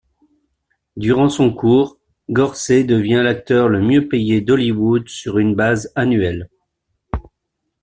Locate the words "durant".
0.97-1.29